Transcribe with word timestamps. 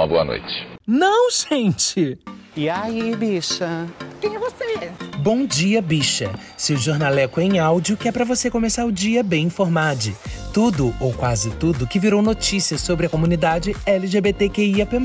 uma 0.00 0.06
boa 0.06 0.24
noite. 0.24 0.66
Não, 0.86 1.30
gente! 1.30 2.18
E 2.56 2.68
aí, 2.68 3.14
bicha? 3.14 3.86
Quem 4.20 4.34
é 4.34 4.38
você? 4.38 4.90
Bom 5.18 5.44
dia, 5.44 5.82
bicha. 5.82 6.32
Seu 6.56 6.76
jornaleco 6.76 7.40
em 7.40 7.58
áudio 7.58 7.96
que 7.96 8.08
é 8.08 8.12
para 8.12 8.24
você 8.24 8.50
começar 8.50 8.86
o 8.86 8.92
dia 8.92 9.22
bem 9.22 9.46
informado. 9.46 10.10
Tudo, 10.54 10.94
ou 11.00 11.12
quase 11.12 11.50
tudo, 11.56 11.86
que 11.86 11.98
virou 11.98 12.22
notícia 12.22 12.78
sobre 12.78 13.06
a 13.06 13.08
comunidade 13.10 13.76
LGBTQIAP+. 13.84 14.96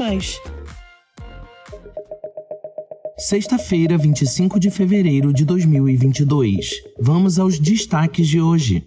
Sexta-feira, 3.18 3.98
25 3.98 4.60
de 4.60 4.72
fevereiro 4.72 5.34
de 5.34 5.46
2022. 5.46 6.70
Vamos 7.00 7.38
aos 7.38 7.60
destaques 7.60 8.28
de 8.28 8.42
hoje. 8.42 8.86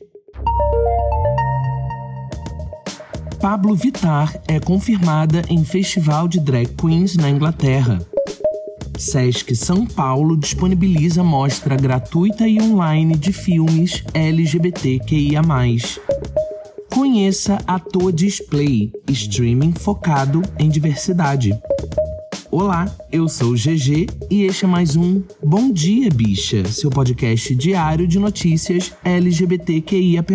Pablo 3.40 3.76
Vittar 3.76 4.34
é 4.48 4.58
confirmada 4.58 5.42
em 5.48 5.64
Festival 5.64 6.26
de 6.26 6.40
Drag 6.40 6.68
Queens 6.74 7.16
na 7.16 7.30
Inglaterra. 7.30 8.04
Sesc 8.98 9.54
São 9.54 9.86
Paulo 9.86 10.36
disponibiliza 10.36 11.22
mostra 11.22 11.76
gratuita 11.76 12.48
e 12.48 12.60
online 12.60 13.14
de 13.16 13.32
filmes 13.32 14.02
LGBTQIA. 14.12 15.40
Conheça 16.92 17.58
a 17.64 17.78
Toa 17.78 18.12
Display, 18.12 18.90
streaming 19.08 19.72
focado 19.72 20.42
em 20.58 20.68
diversidade. 20.68 21.56
Olá, 22.50 22.92
eu 23.12 23.28
sou 23.28 23.52
GG 23.52 24.08
e 24.28 24.42
este 24.42 24.64
é 24.64 24.68
mais 24.68 24.96
um 24.96 25.22
Bom 25.44 25.70
Dia 25.70 26.10
Bicha, 26.10 26.64
seu 26.64 26.90
podcast 26.90 27.54
diário 27.54 28.08
de 28.08 28.18
notícias 28.18 28.92
LGBTQIAP+. 29.04 30.32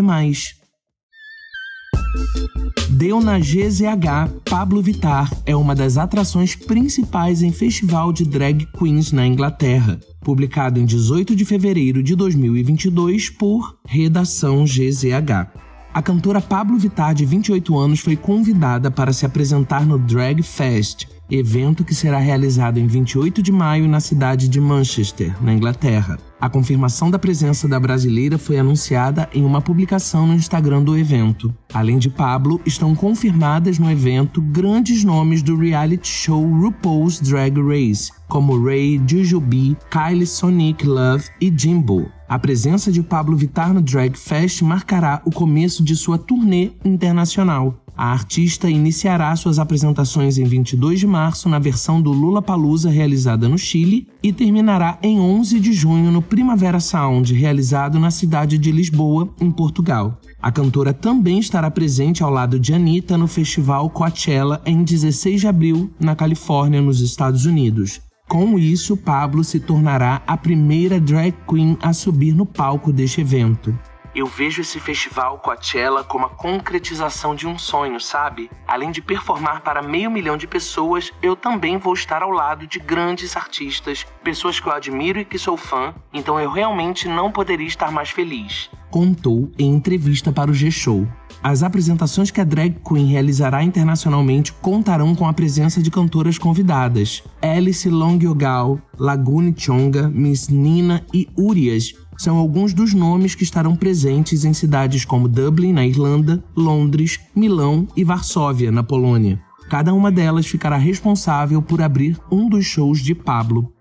Deu 2.93 3.19
na 3.19 3.39
GZH, 3.39 4.29
Pablo 4.47 4.79
Vittar 4.79 5.27
é 5.47 5.55
uma 5.55 5.73
das 5.73 5.97
atrações 5.97 6.55
principais 6.55 7.41
em 7.41 7.51
festival 7.51 8.13
de 8.13 8.23
drag 8.23 8.67
queens 8.77 9.11
na 9.11 9.25
Inglaterra, 9.25 9.99
publicado 10.21 10.79
em 10.79 10.85
18 10.85 11.35
de 11.35 11.43
fevereiro 11.43 12.03
de 12.03 12.15
2022 12.15 13.31
por 13.31 13.79
Redação 13.83 14.63
GZH. 14.63 15.47
A 15.91 16.01
cantora 16.03 16.39
Pablo 16.39 16.77
Vittar, 16.77 17.15
de 17.15 17.25
28 17.25 17.75
anos, 17.75 17.99
foi 17.99 18.15
convidada 18.15 18.91
para 18.91 19.11
se 19.11 19.25
apresentar 19.25 19.87
no 19.87 19.97
Drag 19.97 20.43
Fest, 20.43 21.07
evento 21.31 21.83
que 21.83 21.95
será 21.95 22.19
realizado 22.19 22.77
em 22.77 22.85
28 22.85 23.41
de 23.41 23.51
maio 23.51 23.87
na 23.87 23.99
cidade 23.99 24.47
de 24.47 24.61
Manchester, 24.61 25.35
na 25.43 25.51
Inglaterra. 25.51 26.19
A 26.43 26.49
confirmação 26.49 27.09
da 27.09 27.17
presença 27.17 27.69
da 27.69 27.79
brasileira 27.79 28.37
foi 28.37 28.59
anunciada 28.59 29.29
em 29.33 29.45
uma 29.45 29.61
publicação 29.61 30.27
no 30.27 30.33
Instagram 30.33 30.83
do 30.83 30.97
evento. 30.97 31.55
Além 31.73 31.97
de 31.97 32.09
Pablo, 32.09 32.59
estão 32.65 32.93
confirmadas 32.93 33.79
no 33.79 33.89
evento 33.89 34.41
grandes 34.41 35.05
nomes 35.05 35.41
do 35.41 35.55
reality 35.55 36.05
show 36.05 36.45
RuPaul's 36.45 37.21
Drag 37.21 37.57
Race, 37.61 38.11
como 38.27 38.61
Ray, 38.61 39.01
Jujubee, 39.07 39.77
Kylie 39.89 40.27
Sonic 40.27 40.85
Love 40.85 41.29
e 41.39 41.49
Jimbo. 41.55 42.11
A 42.27 42.37
presença 42.37 42.91
de 42.91 43.01
Pablo 43.01 43.37
Vittar 43.37 43.73
no 43.73 43.81
Drag 43.81 44.17
Fest 44.17 44.63
marcará 44.63 45.21
o 45.23 45.31
começo 45.31 45.81
de 45.81 45.95
sua 45.95 46.17
turnê 46.17 46.71
internacional. 46.83 47.82
A 47.95 48.11
artista 48.11 48.69
iniciará 48.69 49.35
suas 49.35 49.59
apresentações 49.59 50.39
em 50.39 50.43
22 50.43 50.99
de 50.99 51.07
março 51.07 51.47
na 51.47 51.59
versão 51.59 52.01
do 52.01 52.11
Lula 52.11 52.41
Palusa 52.41 52.89
realizada 52.89 53.47
no 53.47 53.57
Chile 53.57 54.07
e 54.21 54.33
terminará 54.33 54.97
em 55.03 55.19
11 55.19 55.59
de 55.59 55.71
junho 55.71 56.11
no 56.11 56.21
Primavera 56.21 56.79
Sound, 56.79 57.33
realizado 57.33 57.99
na 57.99 58.09
cidade 58.09 58.57
de 58.57 58.71
Lisboa, 58.71 59.29
em 59.39 59.51
Portugal. 59.51 60.19
A 60.41 60.51
cantora 60.51 60.91
também 60.91 61.37
estará 61.37 61.69
presente 61.69 62.23
ao 62.23 62.31
lado 62.31 62.59
de 62.59 62.73
Anitta 62.73 63.17
no 63.17 63.27
festival 63.27 63.89
Coachella 63.91 64.59
em 64.65 64.83
16 64.83 65.41
de 65.41 65.47
abril, 65.47 65.91
na 65.99 66.15
Califórnia, 66.15 66.81
nos 66.81 66.99
Estados 66.99 67.45
Unidos. 67.45 68.01
Com 68.27 68.57
isso, 68.57 68.97
Pablo 68.97 69.43
se 69.43 69.59
tornará 69.59 70.23
a 70.25 70.35
primeira 70.35 70.99
drag 70.99 71.35
queen 71.47 71.77
a 71.81 71.93
subir 71.93 72.33
no 72.33 72.45
palco 72.45 72.91
deste 72.91 73.21
evento. 73.21 73.77
Eu 74.15 74.27
vejo 74.27 74.61
esse 74.61 74.79
festival 74.79 75.39
Coachella 75.39 76.03
como 76.03 76.27
a 76.27 76.29
concretização 76.29 77.33
de 77.33 77.47
um 77.47 77.57
sonho, 77.57 77.99
sabe? 77.99 78.47
Além 78.67 78.91
de 78.91 79.01
performar 79.01 79.61
para 79.61 79.81
meio 79.81 80.11
milhão 80.11 80.37
de 80.37 80.45
pessoas, 80.45 81.11
eu 81.19 81.35
também 81.35 81.77
vou 81.77 81.95
estar 81.95 82.21
ao 82.21 82.29
lado 82.29 82.67
de 82.67 82.77
grandes 82.77 83.35
artistas, 83.35 84.05
pessoas 84.23 84.59
que 84.59 84.67
eu 84.67 84.71
admiro 84.71 85.19
e 85.19 85.25
que 85.25 85.39
sou 85.39 85.57
fã, 85.57 85.95
então 86.13 86.39
eu 86.39 86.51
realmente 86.51 87.07
não 87.07 87.31
poderia 87.31 87.65
estar 87.65 87.91
mais 87.91 88.11
feliz. 88.11 88.69
Contou 88.91 89.51
em 89.57 89.73
entrevista 89.73 90.31
para 90.31 90.51
o 90.51 90.53
G-Show. 90.53 91.07
As 91.41 91.63
apresentações 91.63 92.29
que 92.29 92.39
a 92.39 92.43
drag 92.43 92.79
queen 92.87 93.07
realizará 93.07 93.63
internacionalmente 93.63 94.53
contarão 94.53 95.15
com 95.15 95.27
a 95.27 95.33
presença 95.33 95.81
de 95.81 95.89
cantoras 95.89 96.37
convidadas: 96.37 97.23
Alice 97.41 97.89
Longyogal, 97.89 98.79
Lagune 98.97 99.53
Chonga, 99.57 100.07
Miss 100.07 100.47
Nina 100.47 101.03
e 101.11 101.27
Urias, 101.35 101.95
são 102.17 102.37
alguns 102.37 102.73
dos 102.73 102.93
nomes 102.93 103.35
que 103.35 103.43
estarão 103.43 103.75
presentes 103.75 104.45
em 104.45 104.53
cidades 104.53 105.05
como 105.05 105.27
Dublin, 105.27 105.73
na 105.73 105.85
Irlanda, 105.85 106.43
Londres, 106.55 107.19
Milão 107.35 107.87
e 107.95 108.03
Varsóvia, 108.03 108.71
na 108.71 108.83
Polônia. 108.83 109.41
Cada 109.69 109.93
uma 109.93 110.11
delas 110.11 110.45
ficará 110.45 110.77
responsável 110.77 111.61
por 111.61 111.81
abrir 111.81 112.17
um 112.31 112.47
dos 112.47 112.65
shows 112.65 112.99
de 112.99 113.15
Pablo. 113.15 113.73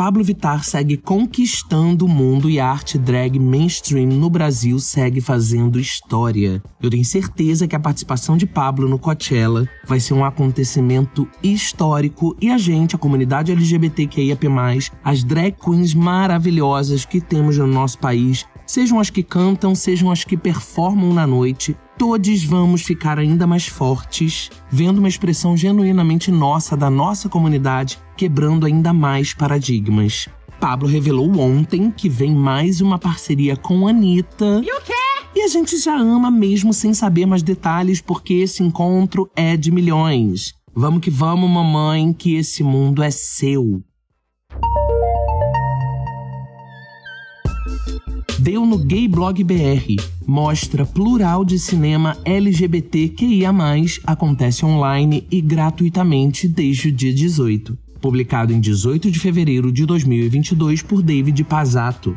Pablo 0.00 0.24
Vittar 0.24 0.64
segue 0.64 0.96
conquistando 0.96 2.06
o 2.06 2.08
mundo 2.08 2.48
e 2.48 2.58
a 2.58 2.66
arte 2.66 2.96
drag 2.96 3.38
mainstream 3.38 4.06
no 4.06 4.30
Brasil 4.30 4.78
segue 4.78 5.20
fazendo 5.20 5.78
história. 5.78 6.62
Eu 6.82 6.88
tenho 6.88 7.04
certeza 7.04 7.68
que 7.68 7.76
a 7.76 7.80
participação 7.80 8.34
de 8.34 8.46
Pablo 8.46 8.88
no 8.88 8.98
Coachella 8.98 9.68
vai 9.86 10.00
ser 10.00 10.14
um 10.14 10.24
acontecimento 10.24 11.28
histórico 11.42 12.34
e 12.40 12.48
a 12.48 12.56
gente, 12.56 12.96
a 12.96 12.98
comunidade 12.98 13.52
LGBTQIAP+, 13.52 14.46
as 15.04 15.22
drag 15.22 15.54
queens 15.62 15.92
maravilhosas 15.92 17.04
que 17.04 17.20
temos 17.20 17.58
no 17.58 17.66
nosso 17.66 17.98
país, 17.98 18.46
sejam 18.70 19.00
as 19.00 19.10
que 19.10 19.24
cantam, 19.24 19.74
sejam 19.74 20.12
as 20.12 20.22
que 20.22 20.36
performam 20.36 21.12
na 21.12 21.26
noite, 21.26 21.76
todos 21.98 22.44
vamos 22.44 22.82
ficar 22.82 23.18
ainda 23.18 23.44
mais 23.44 23.66
fortes, 23.66 24.48
vendo 24.70 24.98
uma 24.98 25.08
expressão 25.08 25.56
genuinamente 25.56 26.30
nossa 26.30 26.76
da 26.76 26.88
nossa 26.88 27.28
comunidade, 27.28 27.98
quebrando 28.16 28.66
ainda 28.66 28.92
mais 28.92 29.34
paradigmas. 29.34 30.28
Pablo 30.60 30.86
revelou 30.86 31.36
ontem 31.40 31.90
que 31.90 32.08
vem 32.08 32.32
mais 32.32 32.80
uma 32.80 32.96
parceria 32.96 33.56
com 33.56 33.88
Anitta. 33.88 34.62
E 34.64 34.72
o 34.72 34.80
quê? 34.82 34.92
E 35.34 35.42
a 35.42 35.48
gente 35.48 35.76
já 35.76 35.96
ama 35.96 36.30
mesmo 36.30 36.72
sem 36.72 36.94
saber 36.94 37.26
mais 37.26 37.42
detalhes, 37.42 38.00
porque 38.00 38.34
esse 38.34 38.62
encontro 38.62 39.28
é 39.34 39.56
de 39.56 39.72
milhões. 39.72 40.54
Vamos 40.72 41.00
que 41.00 41.10
vamos, 41.10 41.50
mamãe, 41.50 42.12
que 42.12 42.36
esse 42.36 42.62
mundo 42.62 43.02
é 43.02 43.10
seu. 43.10 43.82
Deu 48.40 48.64
no 48.64 48.78
Gay 48.78 49.06
Blog 49.06 49.44
BR. 49.44 50.02
Mostra 50.26 50.86
plural 50.86 51.44
de 51.44 51.58
cinema 51.58 52.16
LGBTQIA+, 52.24 53.52
acontece 54.06 54.64
online 54.64 55.26
e 55.30 55.42
gratuitamente 55.42 56.48
desde 56.48 56.88
o 56.88 56.92
dia 56.92 57.12
18. 57.12 57.76
Publicado 58.00 58.52
em 58.52 58.58
18 58.58 59.10
de 59.10 59.18
fevereiro 59.18 59.70
de 59.70 59.84
2022 59.84 60.80
por 60.80 61.02
David 61.02 61.44
Pazato. 61.44 62.16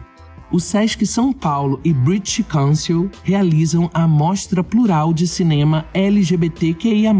O 0.49 0.59
Sesc 0.59 1.05
São 1.05 1.33
Paulo 1.33 1.81
e 1.83 1.91
British 1.91 2.45
Council 2.47 3.09
realizam 3.23 3.89
a 3.93 4.07
Mostra 4.07 4.63
Plural 4.63 5.13
de 5.13 5.27
Cinema 5.27 5.85
LGBTQIA+, 5.93 7.13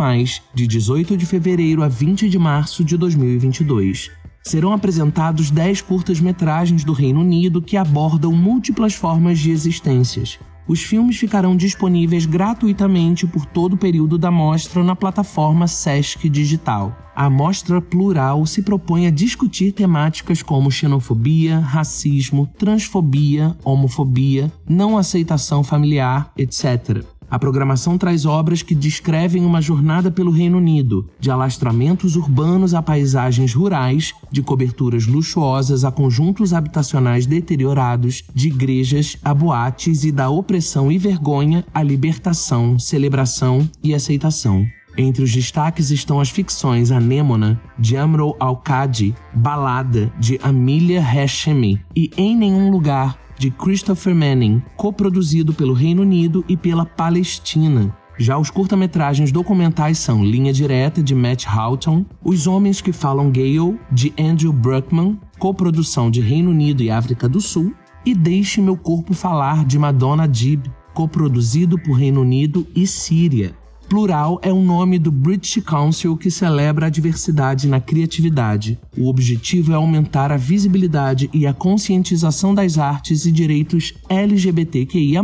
de 0.53 0.66
18 0.66 1.18
de 1.18 1.25
fevereiro 1.25 1.84
a 1.84 1.90
20 1.90 2.30
de 2.30 2.40
março 2.40 2.86
de 2.86 2.96
2022 2.96 4.22
serão 4.44 4.74
apresentados 4.74 5.50
10 5.50 5.81
curtas-metragens 5.81 6.84
do 6.84 6.94
Reino 6.94 7.22
Unido 7.22 7.62
que 7.62 7.78
abordam 7.78 8.34
múltiplas 8.34 8.94
formas 8.94 9.40
de 9.40 9.52
existências. 9.52 10.38
Os 10.68 10.81
filmes 10.81 11.18
ficarão 11.18 11.58
disponíveis 11.58 12.26
gratuitamente 12.26 13.28
por 13.28 13.46
todo 13.46 13.74
o 13.74 13.78
período 13.78 14.18
da 14.18 14.31
mostra 14.31 14.81
na 14.81 14.96
plataforma 14.96 15.68
Sesc 15.68 16.30
Digital. 16.30 16.98
A 17.16 17.30
mostra 17.30 17.81
plural 17.81 18.45
se 18.45 18.63
propõe 18.63 19.06
a 19.06 19.12
discutir 19.12 19.72
temáticas 19.72 20.42
como 20.42 20.72
xenofobia, 20.72 21.60
racismo, 21.60 22.48
transfobia, 22.57 23.56
homofobia, 23.63 24.51
não 24.68 24.98
aceitação 24.98 25.63
familiar, 25.63 26.31
etc. 26.38 27.04
A 27.33 27.39
programação 27.39 27.97
traz 27.97 28.27
obras 28.27 28.62
que 28.62 28.75
descrevem 28.75 29.44
uma 29.44 29.59
jornada 29.59 30.12
pelo 30.12 30.30
Reino 30.30 30.59
Unido, 30.59 31.09
de 31.19 31.31
alastramentos 31.31 32.15
urbanos 32.15 32.75
a 32.75 32.81
paisagens 32.83 33.56
rurais, 33.56 34.13
de 34.31 34.44
coberturas 34.44 35.07
luxuosas 35.07 35.83
a 35.83 35.91
conjuntos 35.91 36.53
habitacionais 36.53 37.25
deteriorados, 37.25 38.24
de 38.35 38.50
igrejas 38.50 39.18
a 39.24 39.33
boates 39.33 40.03
e 40.03 40.12
da 40.12 40.30
opressão 40.30 40.91
e 40.91 41.00
vergonha 41.00 41.65
à 41.74 41.81
libertação, 41.81 42.77
celebração 42.77 43.68
e 43.83 43.95
aceitação. 43.95 44.68
Entre 44.95 45.24
os 45.24 45.31
destaques 45.31 45.89
estão 45.89 46.19
as 46.19 46.29
ficções 46.29 46.91
Anêmona, 46.91 47.59
de 47.79 47.97
Amro 47.97 48.36
Al-Qadi, 48.39 49.15
Balada, 49.33 50.13
de 50.19 50.39
Amelia 50.44 51.01
Hashemi 51.01 51.81
e 51.95 52.12
Em 52.15 52.38
Nenhum 52.38 52.69
Lugar, 52.69 53.18
de 53.44 53.51
Christopher 53.51 54.16
Manning, 54.16 54.63
coproduzido 54.78 55.54
pelo 55.54 55.74
Reino 55.74 56.01
Unido 56.01 56.45
e 56.48 56.56
pela 56.56 56.86
Palestina. 56.86 57.94
Já 58.18 58.38
os 58.38 58.50
curta-metragens 58.50 59.34
documentais 59.34 59.98
são 59.98 60.24
Linha 60.24 60.54
Direta, 60.54 61.04
de 61.04 61.13
Matt 61.13 61.45
Houghton, 61.45 62.06
Os 62.24 62.48
Homens 62.48 62.80
que 62.80 62.94
Falam 62.94 63.30
Gale, 63.30 63.78
de 63.92 64.13
Andrew 64.18 64.54
Bruckman, 64.54 65.19
coprodução 65.38 66.10
de 66.10 66.22
Reino 66.22 66.51
Unido 66.51 66.84
e 66.84 66.90
África 66.90 67.28
do 67.28 67.42
Sul, 67.42 67.74
e 68.06 68.16
Deixe 68.16 68.62
Meu 68.62 68.78
Corpo 68.78 69.13
Falar, 69.13 69.66
de 69.66 69.78
Madonna 69.78 70.25
Dib, 70.25 70.68
coproduzido 70.94 71.78
por 71.78 71.96
Reino 71.96 72.22
Unido 72.22 72.66
e 72.74 72.88
Síria. 72.88 73.54
Plural 73.88 74.39
é 74.41 74.51
um 74.51 74.63
nome 74.63 74.97
do 74.97 75.12
British 75.12 75.63
Council 75.63 76.18
que 76.18 76.31
celebra 76.31 76.88
a 76.88 76.89
diversidade 76.89 77.68
na 77.68 77.80
criatividade. 77.80 78.80
O 78.97 79.07
objetivo 79.07 79.71
é 79.71 79.75
aumentar 79.75 80.31
a 80.31 80.38
visibilidade 80.38 81.30
e 81.33 81.45
a 81.45 81.53
conscientização 81.53 82.56
das 82.56 82.77
artes 82.77 83.25
e 83.25 83.31
direitos 83.31 83.94
LGBTQIA, 84.09 85.21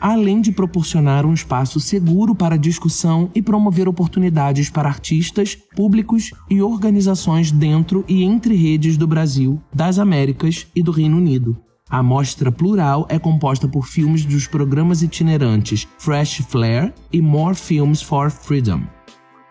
além 0.00 0.40
de 0.40 0.52
proporcionar 0.52 1.26
um 1.26 1.34
espaço 1.34 1.80
seguro 1.80 2.34
para 2.34 2.56
discussão 2.56 3.30
e 3.34 3.42
promover 3.42 3.88
oportunidades 3.88 4.70
para 4.70 4.88
artistas, 4.88 5.56
públicos 5.74 6.30
e 6.48 6.62
organizações 6.62 7.50
dentro 7.50 8.04
e 8.06 8.22
entre 8.22 8.54
redes 8.54 8.96
do 8.96 9.06
Brasil, 9.06 9.60
das 9.74 9.98
Américas 9.98 10.66
e 10.74 10.82
do 10.82 10.92
Reino 10.92 11.16
Unido. 11.16 11.56
A 11.90 11.98
amostra 11.98 12.50
plural 12.50 13.06
é 13.10 13.18
composta 13.18 13.68
por 13.68 13.86
filmes 13.86 14.24
dos 14.24 14.46
programas 14.46 15.02
itinerantes 15.02 15.86
Fresh 15.98 16.38
Flare 16.48 16.94
e 17.12 17.20
More 17.20 17.54
Films 17.54 18.00
for 18.00 18.30
Freedom. 18.30 18.82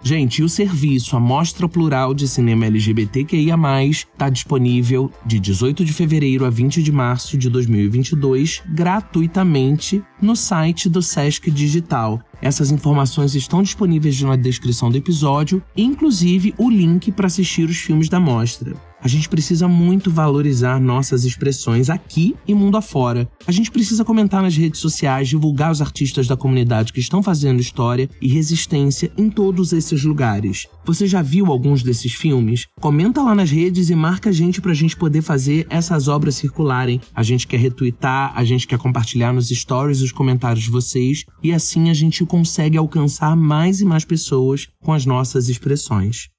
Gente, 0.01 0.44
o 0.44 0.50
serviço 0.50 1.15
Amostra 1.15 1.69
Plural 1.69 2.13
de 2.13 2.27
Cinema 2.27 2.65
LGBTQIA+, 2.65 3.56
está 3.88 4.30
disponível 4.30 5.09
de 5.25 5.39
18 5.39 5.85
de 5.85 5.94
fevereiro 5.94 6.44
a 6.44 6.50
20 6.50 6.83
de 6.83 6.91
março 6.91 7.38
de 7.38 7.50
2022, 7.50 8.63
gratuitamente, 8.68 10.03
no 10.21 10.35
site 10.35 10.89
do 10.89 11.01
Sesc 11.01 11.50
Digital. 11.50 12.19
Essas 12.41 12.71
informações 12.71 13.35
estão 13.35 13.63
disponíveis 13.63 14.19
na 14.21 14.35
descrição 14.35 14.91
do 14.91 14.97
episódio, 14.97 15.63
inclusive 15.77 16.53
o 16.57 16.69
link 16.69 17.09
para 17.12 17.27
assistir 17.27 17.69
os 17.69 17.77
filmes 17.77 18.09
da 18.09 18.19
mostra. 18.19 18.75
A 19.03 19.07
gente 19.09 19.27
precisa 19.27 19.67
muito 19.67 20.09
valorizar 20.09 20.79
nossas 20.79 21.25
expressões 21.25 21.89
aqui 21.89 22.38
e 22.47 22.53
mundo 22.53 22.77
afora. 22.77 23.29
A 23.45 23.51
gente 23.51 23.69
precisa 23.69 24.05
comentar 24.05 24.41
nas 24.41 24.55
redes 24.55 24.79
sociais, 24.79 25.27
divulgar 25.27 25.73
os 25.73 25.81
artistas 25.81 26.25
da 26.25 26.38
comunidade 26.38 26.94
que 26.94 27.01
estão 27.01 27.21
fazendo 27.21 27.59
história 27.59 28.09
e 28.21 28.29
resistência 28.29 29.11
em 29.17 29.29
todos 29.29 29.73
esses 29.73 30.05
lugares. 30.05 30.67
Você 30.85 31.05
já 31.05 31.21
viu 31.21 31.47
alguns 31.47 31.83
desses 31.83 32.13
filmes? 32.13 32.65
Comenta 32.79 33.21
lá 33.21 33.35
nas 33.35 33.51
redes 33.51 33.89
e 33.89 33.95
marca 33.95 34.29
a 34.29 34.33
gente 34.33 34.61
pra 34.61 34.73
gente 34.73 34.95
poder 34.95 35.21
fazer 35.21 35.67
essas 35.69 36.07
obras 36.07 36.35
circularem. 36.35 37.01
A 37.13 37.23
gente 37.23 37.45
quer 37.45 37.59
retweetar, 37.59 38.31
a 38.33 38.45
gente 38.45 38.65
quer 38.65 38.77
compartilhar 38.77 39.33
nos 39.33 39.49
stories 39.49 39.99
os 39.99 40.13
comentários 40.13 40.63
de 40.63 40.71
vocês 40.71 41.25
e 41.44 41.51
assim 41.51 41.89
a 41.89 41.94
gente 41.94 42.25
consegue 42.25 42.77
alcançar 42.77 43.35
mais 43.35 43.81
e 43.81 43.85
mais 43.85 44.06
pessoas 44.06 44.69
com 44.81 44.94
as 44.94 45.06
nossas 45.06 45.49
expressões. 45.49 46.31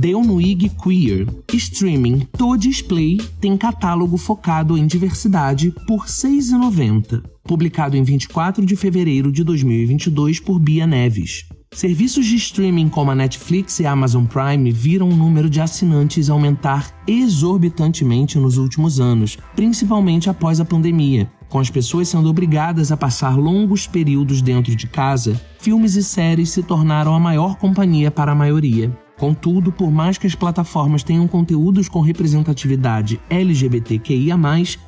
Deu 0.00 0.22
no 0.22 0.40
IG 0.40 0.70
Queer. 0.82 1.28
Streaming 1.52 2.20
To 2.38 2.56
Display 2.56 3.18
tem 3.38 3.54
catálogo 3.54 4.16
focado 4.16 4.78
em 4.78 4.86
diversidade 4.86 5.74
por 5.86 6.04
R$ 6.04 6.06
6,90. 6.06 7.22
Publicado 7.44 7.98
em 7.98 8.02
24 8.02 8.64
de 8.64 8.76
fevereiro 8.76 9.30
de 9.30 9.44
2022 9.44 10.40
por 10.40 10.58
Bia 10.58 10.86
Neves. 10.86 11.44
Serviços 11.74 12.24
de 12.24 12.36
streaming 12.36 12.88
como 12.88 13.10
a 13.10 13.14
Netflix 13.14 13.78
e 13.78 13.84
a 13.84 13.92
Amazon 13.92 14.24
Prime 14.24 14.72
viram 14.72 15.06
o 15.06 15.14
número 15.14 15.50
de 15.50 15.60
assinantes 15.60 16.30
aumentar 16.30 16.90
exorbitantemente 17.06 18.38
nos 18.38 18.56
últimos 18.56 19.00
anos, 19.00 19.36
principalmente 19.54 20.30
após 20.30 20.60
a 20.60 20.64
pandemia. 20.64 21.30
Com 21.50 21.58
as 21.58 21.68
pessoas 21.68 22.08
sendo 22.08 22.30
obrigadas 22.30 22.90
a 22.90 22.96
passar 22.96 23.36
longos 23.36 23.86
períodos 23.86 24.40
dentro 24.40 24.74
de 24.74 24.86
casa, 24.86 25.38
filmes 25.58 25.94
e 25.94 26.02
séries 26.02 26.48
se 26.48 26.62
tornaram 26.62 27.14
a 27.14 27.20
maior 27.20 27.56
companhia 27.56 28.10
para 28.10 28.32
a 28.32 28.34
maioria. 28.34 28.90
Contudo, 29.20 29.70
por 29.70 29.90
mais 29.90 30.16
que 30.16 30.26
as 30.26 30.34
plataformas 30.34 31.02
tenham 31.02 31.28
conteúdos 31.28 31.90
com 31.90 32.00
representatividade 32.00 33.20
LGBTQIA, 33.28 34.34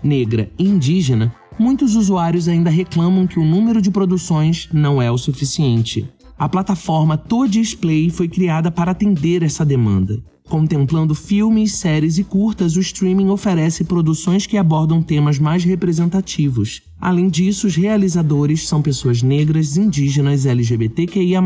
negra 0.02 0.50
e 0.58 0.66
indígena, 0.66 1.34
muitos 1.58 1.94
usuários 1.96 2.48
ainda 2.48 2.70
reclamam 2.70 3.26
que 3.26 3.38
o 3.38 3.44
número 3.44 3.82
de 3.82 3.90
produções 3.90 4.70
não 4.72 5.02
é 5.02 5.10
o 5.10 5.18
suficiente. 5.18 6.08
A 6.38 6.48
plataforma 6.48 7.22
Display 7.46 8.08
foi 8.08 8.26
criada 8.26 8.70
para 8.70 8.92
atender 8.92 9.42
essa 9.42 9.66
demanda. 9.66 10.18
Contemplando 10.48 11.14
filmes, 11.14 11.74
séries 11.76 12.18
e 12.18 12.24
curtas, 12.24 12.76
o 12.76 12.80
streaming 12.80 13.30
oferece 13.30 13.84
produções 13.84 14.46
que 14.46 14.56
abordam 14.56 15.02
temas 15.02 15.38
mais 15.38 15.64
representativos. 15.64 16.82
Além 17.00 17.28
disso, 17.28 17.66
os 17.66 17.74
realizadores 17.74 18.68
são 18.68 18.82
pessoas 18.82 19.22
negras, 19.22 19.76
indígenas, 19.76 20.44
LGBTQIA, 20.44 21.40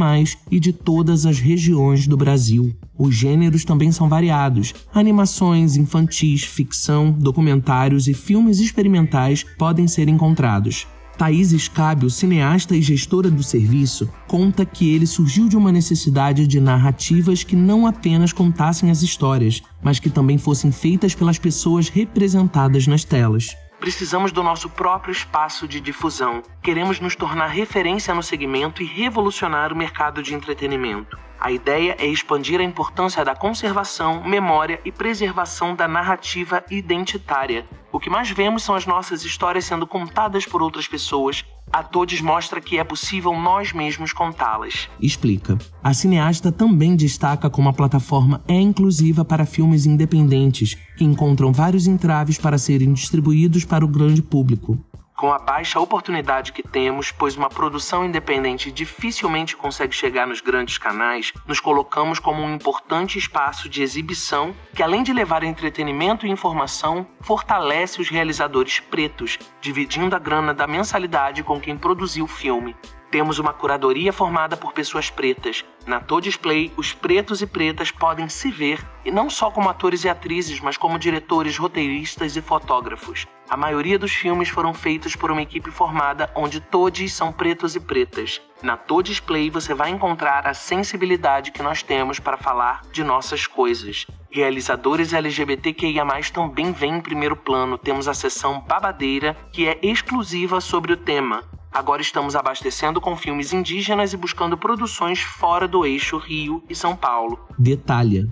e 0.50 0.58
de 0.58 0.72
todas 0.72 1.25
as 1.25 1.38
regiões 1.38 2.06
do 2.06 2.16
Brasil. 2.16 2.75
Os 2.98 3.14
gêneros 3.14 3.64
também 3.64 3.93
são 3.93 4.08
variados. 4.08 4.75
Animações, 4.93 5.76
infantis, 5.76 6.43
ficção, 6.44 7.12
documentários 7.12 8.08
e 8.08 8.14
filmes 8.14 8.58
experimentais 8.58 9.44
podem 9.56 9.87
ser 9.87 10.08
encontrados. 10.08 10.87
Thaís 11.17 11.51
Scábio, 11.51 12.11
cineasta 12.11 12.77
e 12.77 12.83
gestora 12.83 13.31
do 13.31 13.43
serviço, 13.43 14.11
conta 14.27 14.67
que 14.67 14.95
ele 14.95 15.07
surgiu 15.07 15.49
de 15.49 15.57
uma 15.57 15.73
necessidade 15.73 16.47
de 16.47 16.61
narrativas 16.61 17.43
que 17.43 17.57
não 17.57 17.87
apenas 17.87 18.33
contassem 18.33 18.91
as 18.91 19.03
histórias, 19.03 19.63
mas 19.83 19.99
que 19.99 20.11
também 20.11 20.37
fossem 20.37 20.71
feitas 20.71 21.15
pelas 21.15 21.39
pessoas 21.39 21.89
representadas 21.89 22.87
nas 22.87 23.05
telas. 23.05 23.57
Precisamos 23.81 24.33
do 24.33 24.43
nosso 24.43 24.69
próprio 24.69 25.13
espaço 25.13 25.69
de 25.69 25.81
difusão. 25.81 26.43
Queremos 26.63 26.99
nos 26.99 27.15
tornar 27.15 27.49
referência 27.49 28.15
no 28.15 28.23
segmento 28.23 28.83
e 28.83 28.87
revolucionar 28.87 29.73
o 29.73 29.77
mercado 29.77 30.23
de 30.23 30.35
entretenimento. 30.35 31.25
A 31.46 31.52
ideia 31.52 31.94
é 32.00 32.06
expandir 32.08 32.58
a 32.58 32.64
importância 32.64 33.25
da 33.25 33.32
conservação, 33.32 34.20
memória 34.26 34.81
e 34.84 34.90
preservação 34.90 35.76
da 35.76 35.87
narrativa 35.87 36.64
identitária. 36.69 37.64
O 37.93 38.00
que 38.00 38.10
mais 38.10 38.28
vemos 38.28 38.64
são 38.64 38.75
as 38.75 38.84
nossas 38.84 39.25
histórias 39.25 39.64
sendo 39.64 39.87
contadas 39.87 40.44
por 40.44 40.60
outras 40.60 40.88
pessoas. 40.88 41.44
A 41.72 41.84
todos 41.84 42.20
mostra 42.20 42.60
que 42.60 42.81
é 42.81 42.82
possível 42.82 43.32
nós 43.38 43.72
mesmos 43.72 44.12
contá-las. 44.12 44.88
Explica. 45.00 45.56
A 45.84 45.94
cineasta 45.94 46.50
também 46.50 46.96
destaca 46.96 47.48
como 47.48 47.69
a 47.69 47.72
plataforma 47.72 48.43
é 48.48 48.60
inclusiva 48.60 49.25
para 49.25 49.46
filmes 49.46 49.87
independentes, 49.87 50.75
que 50.96 51.04
encontram 51.04 51.52
vários 51.52 51.87
entraves 51.87 52.38
para 52.38 52.58
serem 52.58 52.93
distribuídos 52.93 53.64
para 53.64 53.84
o 53.84 53.88
grande 53.88 54.20
público 54.20 54.76
com 55.17 55.33
a 55.33 55.39
baixa 55.39 55.81
oportunidade 55.81 56.53
que 56.53 56.63
temos, 56.63 57.11
pois 57.11 57.37
uma 57.37 57.49
produção 57.49 58.05
independente 58.05 58.71
dificilmente 58.71 59.57
consegue 59.57 59.95
chegar 59.95 60.27
nos 60.27 60.43
grandes 60.43 60.77
canais, 60.77 61.32
nos 61.46 61.58
colocamos 61.58 62.19
como 62.19 62.43
um 62.43 62.55
importante 62.55 63.19
espaço 63.19 63.69
de 63.69 63.82
exibição 63.82 64.55
que, 64.75 64.82
além 64.82 65.03
de 65.03 65.15
levar 65.15 65.43
entretenimento 65.43 66.27
e 66.27 66.31
informação, 66.31 67.06
fortalece 67.20 68.01
os 68.01 68.11
realizadores 68.11 68.79
pretos, 68.79 69.39
dividindo 69.61 70.15
a 70.15 70.19
grana 70.19 70.53
da 70.53 70.67
mensalidade 70.67 71.43
com 71.43 71.58
quem 71.58 71.79
produziu 71.79 72.27
o 72.27 72.29
filme. 72.29 72.77
Temos 73.11 73.39
uma 73.39 73.53
curadoria 73.53 74.13
formada 74.13 74.56
por 74.56 74.73
pessoas 74.73 75.08
pretas. 75.08 75.65
Na 75.87 76.01
To 76.01 76.20
Display, 76.20 76.73
os 76.77 76.93
pretos 76.93 77.41
e 77.41 77.46
pretas 77.46 77.91
podem 77.91 78.29
se 78.29 78.51
ver, 78.51 78.85
e 79.05 79.11
não 79.11 79.31
só 79.31 79.51
como 79.51 79.70
atores 79.70 80.05
e 80.05 80.08
atrizes, 80.08 80.61
mas 80.61 80.77
como 80.77 80.99
diretores, 80.99 81.56
roteiristas 81.56 82.37
e 82.37 82.43
fotógrafos. 82.43 83.27
A 83.48 83.56
maioria 83.56 83.98
dos 83.98 84.12
filmes 84.12 84.48
foram 84.48 84.74
feitos 84.74 85.15
por 85.15 85.31
uma 85.31 85.43
equipe 85.43 85.70
formada 85.70 86.29
onde 86.34 86.60
todos 86.60 87.12
são 87.12 87.32
pretos 87.32 87.76
e 87.76 87.81
pretas. 87.81 88.41
Na 88.60 88.76
To 88.76 89.03
Display 89.03 89.50
você 89.50 89.72
vai 89.72 89.91
encontrar 89.91 90.46
a 90.46 90.55
sensibilidade 90.55 91.53
que 91.53 91.62
nós 91.62 91.82
temos 91.82 92.19
para 92.19 92.36
falar 92.36 92.82
de 92.93 93.05
nossas 93.05 93.46
coisas. 93.46 94.06
Realizadores 94.31 95.12
LGBTQIA+, 95.12 96.05
também 96.32 96.72
vêm 96.72 96.96
em 96.96 97.00
primeiro 97.00 97.36
plano. 97.36 97.79
Temos 97.79 98.08
a 98.08 98.15
seção 98.15 98.60
Babadeira, 98.60 99.36
que 99.53 99.69
é 99.69 99.79
exclusiva 99.81 100.60
sobre 100.60 100.93
o 100.93 100.96
tema. 100.96 101.44
Agora 101.77 102.01
estamos 102.01 102.35
abastecendo 102.35 103.03
com 103.03 103.15
filmes 103.15 103.53
indígenas 103.53 104.15
e 104.15 104.17
buscando 104.17 104.56
produções 104.56 105.21
fora 105.21 105.69
do 105.69 105.85
eixo 105.85 106.17
Rio 106.17 106.65
e 106.71 106.75
São 106.75 106.97
Paulo. 106.97 107.39
Detalha. 107.59 108.27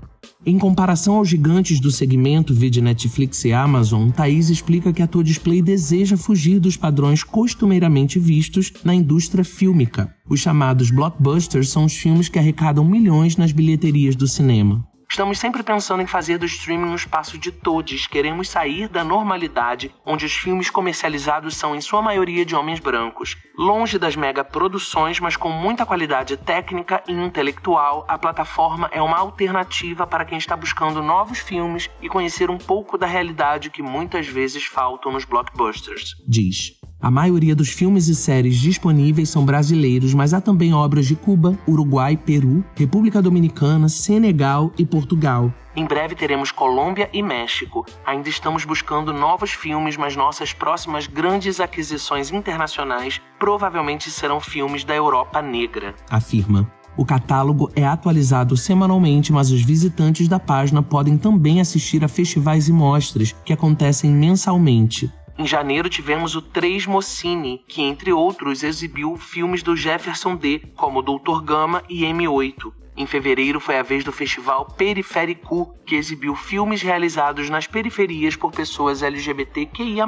Em 0.47 0.59
comparação 0.59 1.17
aos 1.17 1.29
gigantes 1.29 1.79
do 1.79 1.91
segmento 1.91 2.55
vide 2.55 2.81
Netflix 2.81 3.45
e 3.45 3.53
Amazon, 3.53 4.09
Thaís 4.09 4.49
explica 4.49 4.95
que 4.95 5.03
a 5.03 5.07
Display 5.23 5.61
deseja 5.61 6.17
fugir 6.17 6.59
dos 6.59 6.79
padrões 6.79 7.23
costumeiramente 7.23 8.19
vistos 8.19 8.73
na 8.83 8.95
indústria 8.95 9.45
fílmica. 9.45 10.11
Os 10.27 10.41
chamados 10.41 10.91
blockbusters 10.91 11.69
são 11.69 11.85
os 11.85 11.95
filmes 11.95 12.31
que 12.31 12.39
arrecadam 12.39 12.83
milhões 12.83 13.37
nas 13.37 13.53
bilheterias 13.53 14.17
do 14.17 14.27
cinema. 14.27 14.89
Estamos 15.14 15.38
sempre 15.38 15.62
pensando 15.62 16.02
em 16.02 16.09
fazer 16.09 16.38
do 16.38 16.44
streaming 16.44 16.88
um 16.88 16.97
espaço 16.97 17.38
de 17.38 17.52
todos. 17.52 18.04
Queremos 18.09 18.49
sair 18.49 18.88
da 18.88 19.04
normalidade, 19.04 19.94
onde 20.04 20.26
os 20.26 20.33
filmes 20.35 20.71
comercializados 20.71 21.54
são 21.56 21.73
em 21.73 21.80
sua 21.80 22.02
maioria 22.02 22.44
de 22.44 22.56
homens 22.56 22.80
brancos. 22.80 23.37
Longe 23.56 23.97
das 23.97 24.16
mega 24.16 24.42
produções, 24.42 25.21
mas 25.21 25.37
com 25.37 25.50
muita 25.50 25.87
qualidade 25.87 26.37
técnica 26.37 27.00
e 27.06 27.12
intelectual, 27.12 28.04
a 28.09 28.18
plataforma 28.18 28.90
é 28.90 29.00
uma 29.00 29.18
alternativa 29.18 30.04
para 30.04 30.25
quem 30.25 30.37
está 30.37 30.56
buscando 30.56 31.00
novos 31.00 31.38
filmes 31.38 31.88
e 32.02 32.09
conhecer 32.09 32.50
um 32.50 32.59
pouco 32.59 32.99
da 32.99 33.06
realidade 33.06 33.71
que 33.71 33.85
muitas 33.85 34.26
vezes 34.26 34.64
faltam 34.64 35.12
nos 35.12 35.25
blockbusters. 35.25 36.16
Diz. 36.26 36.73
A 37.04 37.11
maioria 37.11 37.54
dos 37.54 37.68
filmes 37.68 38.08
e 38.08 38.14
séries 38.14 38.56
disponíveis 38.56 39.28
são 39.28 39.44
brasileiros, 39.44 40.14
mas 40.14 40.32
há 40.32 40.40
também 40.40 40.73
obras 40.73 41.04
de 41.04 41.14
Cuba, 41.14 41.54
Uruguai, 41.68 42.16
Peru, 42.16 42.64
República 42.75 43.20
Dominicana, 43.20 43.90
Senegal 43.90 44.73
e 44.78 44.87
Portugal. 44.87 45.52
Em 45.76 45.84
breve 45.84 46.14
teremos 46.14 46.50
Colômbia 46.50 47.11
e 47.12 47.23
México. 47.23 47.84
Ainda 48.06 48.30
estamos 48.30 48.64
buscando 48.64 49.12
novos 49.12 49.50
filmes, 49.50 49.99
mas 49.99 50.16
nossas 50.16 50.54
próximas 50.54 51.06
grandes 51.06 51.61
aquisições 51.61 52.32
internacionais 52.32 53.20
provavelmente 53.38 54.11
serão 54.11 54.40
filmes 54.40 54.82
da 54.82 54.94
Europa 54.94 55.42
Negra, 55.42 55.94
afirma. 56.08 56.66
O 56.96 57.04
catálogo 57.04 57.70
é 57.76 57.84
atualizado 57.84 58.56
semanalmente, 58.56 59.30
mas 59.30 59.50
os 59.50 59.61
visitantes 59.61 60.26
da 60.26 60.40
página 60.40 60.82
podem 60.82 61.18
também 61.18 61.61
assistir 61.61 62.02
a 62.02 62.08
festivais 62.08 62.66
e 62.66 62.73
mostras 62.73 63.37
que 63.44 63.52
acontecem 63.52 64.11
mensalmente. 64.11 65.12
Em 65.37 65.47
janeiro 65.47 65.88
tivemos 65.88 66.37
o 66.37 66.43
Três 66.43 66.87
Mocine, 66.87 67.61
que 67.67 67.83
entre 67.83 68.12
outros 68.12 68.62
exibiu 68.62 69.17
filmes 69.17 69.62
do 69.62 69.76
Jefferson 69.76 70.37
D, 70.37 70.61
como 70.76 71.03
Doutor 71.03 71.43
Gama 71.43 71.83
e 71.88 72.03
M8. 72.03 72.73
Em 72.97 73.07
fevereiro 73.07 73.59
foi 73.59 73.76
a 73.76 73.83
vez 73.83 74.05
do 74.05 74.12
festival 74.12 74.67
Periférico, 74.76 75.75
que 75.85 75.97
exibiu 75.97 76.37
filmes 76.37 76.81
realizados 76.81 77.50
nas 77.50 77.67
periferias 77.67 78.37
por 78.37 78.53
pessoas 78.53 79.03
LGBTQIA+. 79.03 80.07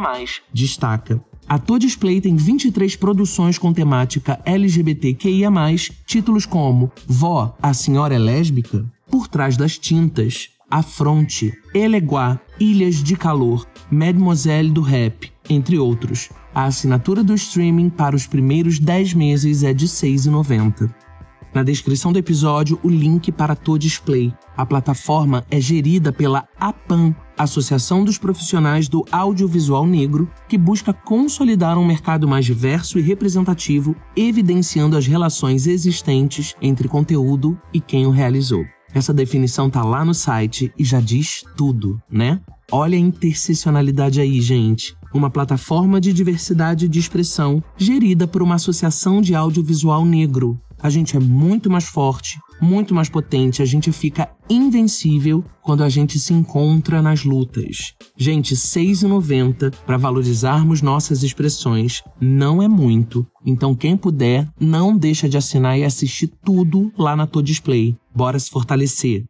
Destaca. 0.53 1.21
A 1.49 1.59
To 1.59 1.79
Display 1.79 2.21
tem 2.21 2.37
23 2.37 2.95
produções 2.95 3.59
com 3.59 3.73
temática 3.73 4.41
LGBTQIA+, 4.45 5.51
títulos 6.07 6.47
como 6.47 6.93
Vó, 7.07 7.57
a 7.61 7.75
Senhora 7.75 8.15
é 8.15 8.19
Lésbica? 8.19 8.85
Por 9.11 9.27
Trás 9.27 9.57
das 9.57 9.77
Tintas, 9.77 10.51
Afronte, 10.71 11.53
Eleguá, 11.73 12.41
Ilhas 12.59 13.03
de 13.03 13.17
Calor, 13.17 13.67
Mademoiselle 13.91 14.71
do 14.71 14.81
Rap, 14.81 15.33
entre 15.49 15.79
outros. 15.79 16.31
A 16.55 16.65
assinatura 16.65 17.23
do 17.23 17.35
streaming 17.35 17.89
para 17.91 18.17
os 18.17 18.27
primeiros 18.27 18.79
10 18.79 19.15
meses 19.15 19.63
é 19.63 19.73
de 19.73 19.85
R$ 19.85 19.91
6,90. 19.91 20.91
Na 21.57 21.63
descrição 21.63 22.13
do 22.13 22.19
episódio, 22.19 22.79
o 22.83 22.89
link 22.91 23.33
para 23.33 23.55
a 23.55 23.79
Display. 23.79 24.31
A 24.55 24.67
plataforma 24.67 25.43
é 25.51 25.59
gerida 25.59 26.13
pela 26.13 26.47
APAN, 26.61 27.15
Associação 27.39 28.05
dos 28.05 28.19
Profissionais 28.19 28.89
do 28.89 29.07
Audiovisual 29.11 29.87
Negro, 29.87 30.31
que 30.47 30.59
busca 30.59 30.93
consolidar 30.93 31.79
um 31.79 31.87
mercado 31.87 32.29
mais 32.29 32.45
diverso 32.45 32.99
e 32.99 33.03
representativo, 33.03 33.97
evidenciando 34.15 34.99
as 34.99 35.07
relações 35.07 35.67
existentes 35.67 36.55
entre 36.61 36.89
conteúdo 36.89 37.59
e 37.73 37.81
quem 37.81 38.07
o 38.07 38.11
realizou. 38.11 38.67
Essa 38.97 39.13
definição 39.13 39.69
tá 39.69 39.85
lá 39.85 40.07
no 40.07 40.15
site 40.15 40.73
e 40.79 40.83
já 40.83 41.01
diz 41.01 41.45
tudo, 41.55 42.01
né? 42.11 42.41
Olha 42.73 42.97
a 42.97 42.99
interseccionalidade 42.99 44.23
aí, 44.23 44.41
gente. 44.41 44.97
Uma 45.13 45.29
plataforma 45.29 46.01
de 46.01 46.15
diversidade 46.15 46.89
de 46.89 46.99
expressão 46.99 47.63
gerida 47.77 48.27
por 48.27 48.41
uma 48.41 48.55
associação 48.55 49.21
de 49.21 49.35
audiovisual 49.35 50.03
negro. 50.03 50.59
A 50.87 50.89
gente 50.89 51.17
é 51.17 51.19
muito 51.19 51.69
mais 51.69 51.87
forte, 51.87 52.39
muito 52.63 52.95
mais 52.95 53.09
potente, 53.09 53.61
a 53.61 53.65
gente 53.65 53.91
fica 53.91 54.31
invencível 54.49 55.45
quando 55.61 55.83
a 55.83 55.89
gente 55.89 56.17
se 56.17 56.33
encontra 56.33 57.03
nas 57.03 57.25
lutas. 57.25 57.93
Gente, 58.17 58.55
R$ 58.55 58.61
6,90 58.61 59.75
para 59.85 59.97
valorizarmos 59.97 60.83
nossas 60.83 61.25
expressões 61.25 62.05
não 62.21 62.63
é 62.63 62.69
muito. 62.69 63.27
Então, 63.45 63.75
quem 63.75 63.97
puder, 63.97 64.49
não 64.61 64.97
deixa 64.97 65.29
de 65.29 65.37
assinar 65.37 65.77
e 65.77 65.83
assistir 65.83 66.29
tudo 66.45 66.93
lá 66.97 67.17
na 67.17 67.27
Tô 67.27 67.43
Display. 67.43 67.97
Bora 68.15 68.39
se 68.39 68.49
fortalecer. 68.49 69.25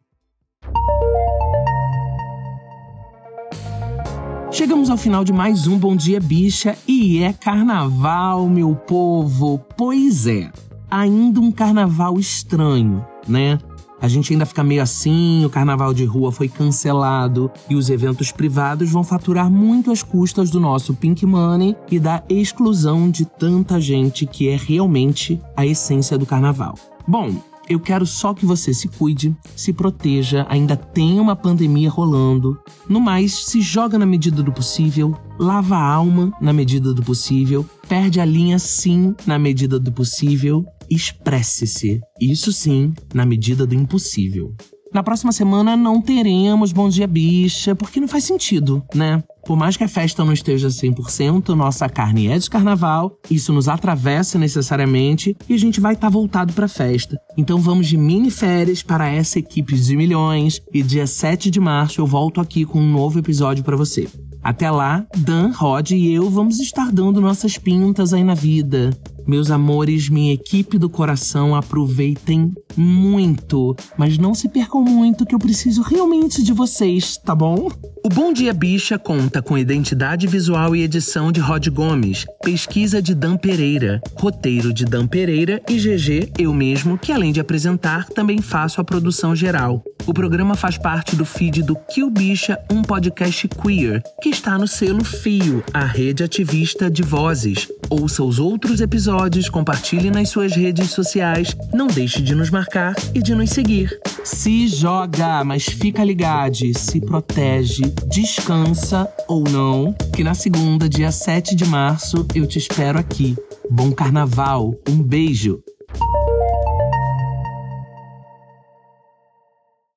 Chegamos 4.52 4.90
ao 4.90 4.96
final 4.96 5.24
de 5.24 5.32
mais 5.32 5.66
um 5.66 5.78
Bom 5.78 5.96
Dia 5.96 6.20
Bicha 6.20 6.76
e 6.86 7.22
é 7.22 7.32
carnaval, 7.32 8.46
meu 8.46 8.74
povo. 8.74 9.58
Pois 9.76 10.26
é, 10.26 10.50
ainda 10.90 11.40
um 11.40 11.50
carnaval 11.50 12.18
estranho, 12.18 13.04
né? 13.26 13.58
A 14.00 14.08
gente 14.08 14.32
ainda 14.32 14.44
fica 14.44 14.62
meio 14.62 14.82
assim, 14.82 15.44
o 15.44 15.50
carnaval 15.50 15.94
de 15.94 16.04
rua 16.04 16.30
foi 16.30 16.48
cancelado 16.48 17.50
e 17.68 17.74
os 17.74 17.88
eventos 17.88 18.30
privados 18.30 18.90
vão 18.90 19.02
faturar 19.02 19.50
muito 19.50 19.90
às 19.90 20.02
custas 20.02 20.50
do 20.50 20.60
nosso 20.60 20.94
Pink 20.94 21.24
Money 21.24 21.74
e 21.90 21.98
da 21.98 22.22
exclusão 22.28 23.10
de 23.10 23.24
tanta 23.24 23.80
gente 23.80 24.26
que 24.26 24.48
é 24.48 24.56
realmente 24.56 25.40
a 25.56 25.64
essência 25.64 26.18
do 26.18 26.26
carnaval. 26.26 26.74
Bom, 27.08 27.34
eu 27.68 27.80
quero 27.80 28.06
só 28.06 28.32
que 28.32 28.46
você 28.46 28.72
se 28.72 28.86
cuide, 28.86 29.34
se 29.56 29.72
proteja, 29.72 30.46
ainda 30.48 30.76
tem 30.76 31.18
uma 31.18 31.34
pandemia 31.34 31.90
rolando. 31.90 32.60
No 32.88 33.00
mais, 33.00 33.46
se 33.46 33.60
joga 33.60 33.98
na 33.98 34.06
medida 34.06 34.42
do 34.42 34.52
possível, 34.52 35.16
lava 35.38 35.76
a 35.76 35.92
alma 35.92 36.32
na 36.40 36.52
medida 36.52 36.94
do 36.94 37.02
possível, 37.02 37.66
perde 37.88 38.20
a 38.20 38.24
linha 38.24 38.58
sim 38.58 39.14
na 39.26 39.38
medida 39.38 39.80
do 39.80 39.90
possível, 39.90 40.64
expresse-se. 40.90 42.00
Isso 42.20 42.52
sim, 42.52 42.92
na 43.14 43.24
medida 43.24 43.66
do 43.66 43.74
impossível. 43.74 44.54
Na 44.96 45.02
próxima 45.02 45.32
semana 45.32 45.76
não 45.76 46.00
teremos 46.00 46.72
Bom 46.72 46.88
Dia 46.88 47.06
Bicha, 47.06 47.74
porque 47.74 48.00
não 48.00 48.08
faz 48.08 48.24
sentido, 48.24 48.82
né? 48.94 49.22
Por 49.44 49.56
mais 49.56 49.76
que 49.76 49.84
a 49.84 49.88
festa 49.88 50.24
não 50.24 50.32
esteja 50.32 50.68
100%, 50.68 51.48
nossa 51.50 51.88
carne 51.88 52.28
é 52.28 52.38
de 52.38 52.48
carnaval, 52.48 53.16
isso 53.30 53.52
nos 53.52 53.68
atravessa 53.68 54.38
necessariamente 54.38 55.36
e 55.48 55.54
a 55.54 55.58
gente 55.58 55.80
vai 55.80 55.92
estar 55.92 56.06
tá 56.06 56.10
voltado 56.10 56.52
para 56.52 56.64
a 56.64 56.68
festa. 56.68 57.16
Então 57.36 57.58
vamos 57.58 57.88
de 57.88 57.96
mini 57.96 58.30
férias 58.30 58.82
para 58.82 59.08
essa 59.08 59.38
equipe 59.38 59.76
de 59.76 59.96
milhões 59.96 60.62
e 60.72 60.82
dia 60.82 61.06
7 61.06 61.50
de 61.50 61.60
março 61.60 62.00
eu 62.00 62.06
volto 62.06 62.40
aqui 62.40 62.64
com 62.64 62.80
um 62.80 62.90
novo 62.90 63.18
episódio 63.18 63.62
para 63.62 63.76
você. 63.76 64.08
Até 64.42 64.70
lá, 64.70 65.04
Dan, 65.16 65.50
Rod 65.52 65.90
e 65.90 66.12
eu 66.12 66.30
vamos 66.30 66.58
estar 66.58 66.90
dando 66.90 67.20
nossas 67.20 67.58
pintas 67.58 68.14
aí 68.14 68.24
na 68.24 68.34
vida. 68.34 68.96
Meus 69.26 69.50
amores, 69.50 70.08
minha 70.08 70.32
equipe 70.32 70.78
do 70.78 70.88
coração, 70.88 71.54
aproveitem 71.54 72.54
muito, 72.76 73.74
mas 73.96 74.18
não 74.18 74.34
se 74.34 74.48
percam 74.48 74.82
muito 74.82 75.26
que 75.26 75.34
eu 75.34 75.38
preciso 75.38 75.82
realmente 75.82 76.42
de 76.42 76.52
vocês, 76.52 77.16
tá 77.16 77.34
bom? 77.34 77.68
O 78.04 78.08
Bom 78.08 78.32
Dia 78.32 78.52
Bicha 78.52 78.98
conta 78.98 79.42
com 79.42 79.58
identidade 79.58 80.28
visual 80.28 80.76
e 80.76 80.82
edição 80.82 81.32
de 81.32 81.40
Rod 81.40 81.66
Gomes, 81.68 82.24
pesquisa 82.40 83.02
de 83.02 83.16
Dan 83.16 83.36
Pereira, 83.36 84.00
roteiro 84.14 84.72
de 84.72 84.84
Dan 84.84 85.08
Pereira 85.08 85.60
e 85.68 85.74
GG, 85.74 86.32
eu 86.38 86.54
mesmo, 86.54 86.96
que 86.96 87.10
além 87.10 87.32
de 87.32 87.40
apresentar, 87.40 88.08
também 88.10 88.40
faço 88.40 88.80
a 88.80 88.84
produção 88.84 89.34
geral. 89.34 89.82
O 90.06 90.14
programa 90.14 90.54
faz 90.54 90.78
parte 90.78 91.16
do 91.16 91.24
feed 91.24 91.64
do 91.64 91.74
Kill 91.74 92.08
Bicha, 92.10 92.56
um 92.70 92.80
podcast 92.80 93.48
queer, 93.48 94.00
que 94.22 94.28
está 94.28 94.56
no 94.56 94.68
selo 94.68 95.02
Fio, 95.02 95.64
a 95.74 95.84
rede 95.84 96.22
ativista 96.22 96.88
de 96.88 97.02
vozes. 97.02 97.66
Ouça 97.88 98.22
os 98.24 98.38
outros 98.38 98.80
episódios, 98.80 99.48
compartilhe 99.48 100.10
nas 100.10 100.28
suas 100.28 100.54
redes 100.54 100.90
sociais, 100.90 101.56
não 101.72 101.86
deixe 101.86 102.20
de 102.20 102.34
nos 102.34 102.50
marcar 102.50 102.94
e 103.14 103.22
de 103.22 103.34
nos 103.34 103.50
seguir. 103.50 104.00
Se 104.24 104.66
joga, 104.66 105.44
mas 105.44 105.64
fica 105.64 106.02
ligado, 106.02 106.76
se 106.76 107.00
protege, 107.00 107.82
descansa 108.08 109.08
ou 109.28 109.44
não, 109.44 109.92
que 110.14 110.24
na 110.24 110.34
segunda, 110.34 110.88
dia 110.88 111.12
7 111.12 111.54
de 111.54 111.64
março, 111.64 112.26
eu 112.34 112.46
te 112.46 112.58
espero 112.58 112.98
aqui. 112.98 113.36
Bom 113.70 113.92
carnaval, 113.92 114.74
um 114.88 115.02
beijo! 115.02 115.62